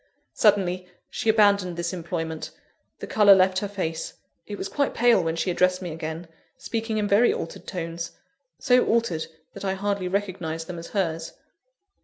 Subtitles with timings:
[0.33, 2.49] Suddenly, she abandoned this employment;
[2.97, 4.15] the colour left her face;
[4.47, 6.27] it was quite pale when she addressed me again,
[6.57, 8.13] speaking in very altered tones;
[8.57, 11.33] so altered, that I hardly recognised them as hers.